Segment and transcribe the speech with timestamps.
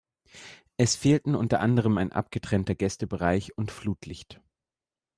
[0.77, 4.41] Es fehlten unter anderem ein abgetrennter Gästebereich und Flutlicht.